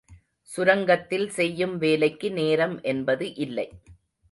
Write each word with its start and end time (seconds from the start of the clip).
சுரங்கத்தில் 0.51 1.27
செய்யும் 1.27 1.77
வேலைக்கு 1.77 2.31
நேரம் 2.31 2.75
என்பது 2.83 3.27
இல்லை. 3.35 3.67